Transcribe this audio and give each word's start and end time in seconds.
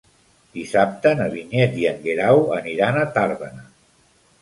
Dissabte 0.55 1.11
na 1.19 1.27
Vinyet 1.35 1.79
i 1.83 1.87
en 1.91 2.01
Guerau 2.09 2.43
aniran 2.59 3.01
a 3.03 3.09
Tàrbena. 3.19 3.71